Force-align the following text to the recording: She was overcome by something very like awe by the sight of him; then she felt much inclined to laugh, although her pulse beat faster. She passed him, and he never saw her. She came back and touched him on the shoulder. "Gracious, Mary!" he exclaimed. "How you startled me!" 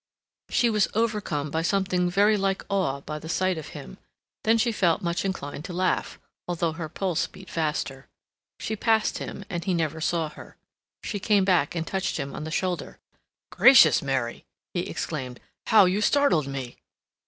She 0.49 0.67
was 0.67 0.87
overcome 0.95 1.51
by 1.51 1.61
something 1.61 2.09
very 2.09 2.35
like 2.35 2.65
awe 2.69 3.01
by 3.01 3.19
the 3.19 3.29
sight 3.29 3.59
of 3.59 3.67
him; 3.77 3.99
then 4.45 4.57
she 4.57 4.71
felt 4.71 5.03
much 5.03 5.23
inclined 5.23 5.63
to 5.65 5.73
laugh, 5.73 6.17
although 6.47 6.71
her 6.71 6.89
pulse 6.89 7.27
beat 7.27 7.51
faster. 7.51 8.07
She 8.59 8.75
passed 8.75 9.19
him, 9.19 9.45
and 9.47 9.63
he 9.63 9.75
never 9.75 10.01
saw 10.01 10.29
her. 10.29 10.57
She 11.03 11.19
came 11.19 11.45
back 11.45 11.75
and 11.75 11.85
touched 11.85 12.17
him 12.17 12.33
on 12.33 12.45
the 12.45 12.49
shoulder. 12.49 12.97
"Gracious, 13.51 14.01
Mary!" 14.01 14.43
he 14.73 14.89
exclaimed. 14.89 15.39
"How 15.67 15.85
you 15.85 16.01
startled 16.01 16.47
me!" 16.47 16.77